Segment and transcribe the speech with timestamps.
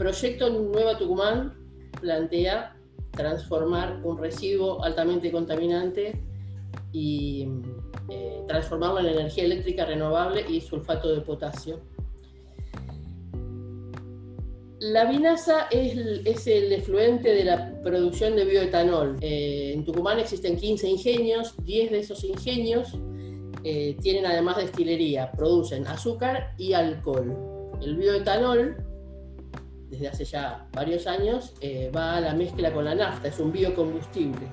[0.00, 1.52] proyecto Nueva Tucumán
[2.00, 2.74] plantea
[3.10, 6.18] transformar un residuo altamente contaminante
[6.90, 7.46] y
[8.08, 11.80] eh, transformarlo en energía eléctrica renovable y sulfato de potasio.
[14.78, 19.18] La vinaza es, el efluente de la producción de bioetanol.
[19.20, 22.96] Eh, en Tucumán existen 15 ingenios, 10 de esos ingenios
[23.64, 27.36] eh, tienen además destilería, producen azúcar y alcohol.
[27.82, 28.89] El bioetanol,
[29.90, 33.52] desde hace ya varios años, eh, va a la mezcla con la nafta, es un
[33.52, 34.46] biocombustible.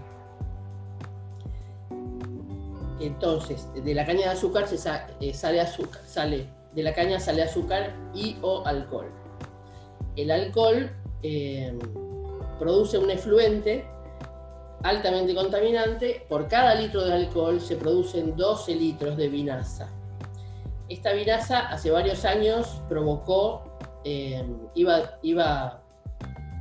[3.00, 7.96] Entonces, de la caña de azúcar se sale azúcar, sale, de la caña sale azúcar
[8.14, 9.08] y o alcohol
[10.18, 10.90] el alcohol
[11.24, 11.78] eh,
[12.60, 13.86] produce un efluente
[14.84, 16.26] altamente contaminante.
[16.28, 19.90] Por cada litro de alcohol se producen 12 litros de vinaza.
[20.90, 23.67] Esta vinaza hace varios años provocó,
[24.10, 25.84] eh, iba, iba,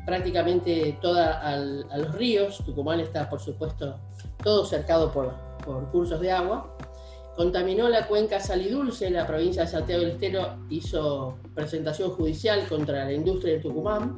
[0.05, 1.57] prácticamente toda a
[1.99, 2.59] los ríos.
[2.65, 3.99] Tucumán está, por supuesto,
[4.43, 6.77] todo cercado por, por cursos de agua
[7.37, 13.13] contaminó la cuenca Salidulce, la provincia de Santiago del Estero hizo presentación judicial contra la
[13.13, 14.17] industria de Tucumán.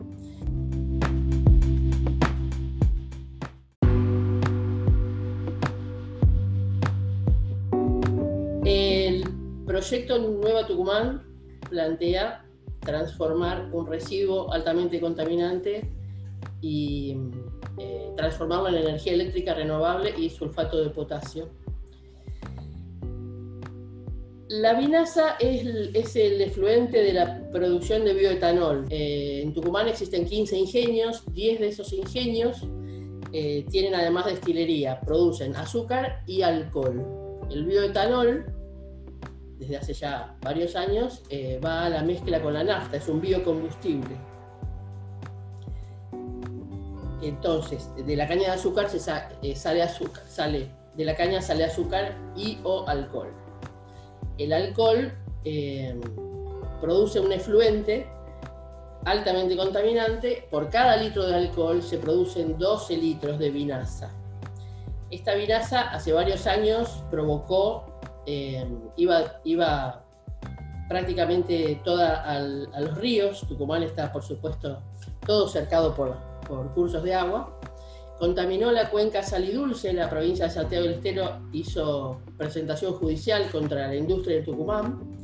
[8.65, 9.25] El
[9.67, 11.25] proyecto Nueva Tucumán
[11.69, 12.45] plantea
[12.81, 15.91] transformar un residuo altamente contaminante
[16.61, 17.17] y
[17.79, 21.51] eh, transformarlo en energía eléctrica renovable y sulfato de potasio
[24.49, 28.87] la vinaza es, el efluente de la producción de bioetanol.
[28.89, 32.63] Eh, en Tucumán existen 15 ingenios, 10 de esos ingenios
[33.33, 37.05] eh, tienen además destilería, producen azúcar y alcohol.
[37.51, 38.47] El bioetanol,
[39.59, 43.21] desde hace ya varios años, eh, va a la mezcla con la nafta, es un
[43.21, 44.17] biocombustible.
[47.23, 52.17] Entonces, de la caña de azúcar se sale azúcar, sale, de la caña sale azúcar
[52.37, 53.33] y o alcohol
[54.39, 55.13] el alcohol
[55.45, 56.01] eh,
[56.81, 58.07] produce un efluente
[59.05, 60.47] altamente contaminante.
[60.51, 64.15] Por cada litro de alcohol se producen 12 litros de vinaza.
[65.11, 67.98] Esta vinaza hace varios años provocó,
[68.29, 68.67] eh,
[68.97, 70.05] iba, iba,
[70.89, 73.41] prácticamente toda a los ríos.
[73.49, 74.83] Tucumán está, por supuesto,
[75.27, 76.17] todo cercado por,
[76.47, 77.59] por cursos de agua
[78.19, 83.95] contaminó la cuenca Salidulce, la provincia de Santiago del Estero hizo presentación judicial contra la
[83.95, 85.18] industria de Tucumán.